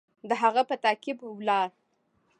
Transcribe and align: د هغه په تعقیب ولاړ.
د 0.29 0.31
هغه 0.41 0.61
په 0.69 0.75
تعقیب 0.83 1.17
ولاړ. 1.25 1.67